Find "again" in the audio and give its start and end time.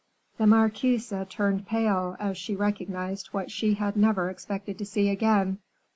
5.09-5.59